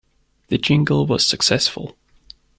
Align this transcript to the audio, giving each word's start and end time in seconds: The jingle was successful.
The 0.47 0.57
jingle 0.57 1.05
was 1.05 1.23
successful. 1.23 1.95